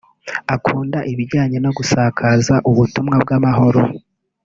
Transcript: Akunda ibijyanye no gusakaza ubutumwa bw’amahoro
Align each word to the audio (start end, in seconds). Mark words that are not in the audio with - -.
Akunda 0.55 0.99
ibijyanye 1.11 1.57
no 1.65 1.71
gusakaza 1.77 2.55
ubutumwa 2.69 3.15
bw’amahoro 3.23 3.81